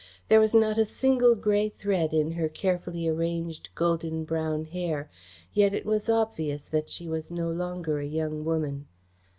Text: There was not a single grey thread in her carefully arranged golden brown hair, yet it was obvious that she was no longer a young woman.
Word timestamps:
There 0.29 0.39
was 0.39 0.55
not 0.55 0.79
a 0.79 0.85
single 0.85 1.35
grey 1.35 1.69
thread 1.69 2.11
in 2.11 2.31
her 2.31 2.49
carefully 2.49 3.07
arranged 3.07 3.69
golden 3.75 4.23
brown 4.23 4.65
hair, 4.65 5.11
yet 5.53 5.75
it 5.75 5.85
was 5.85 6.09
obvious 6.09 6.67
that 6.69 6.89
she 6.89 7.07
was 7.07 7.29
no 7.29 7.51
longer 7.51 7.99
a 7.99 8.05
young 8.07 8.43
woman. 8.43 8.87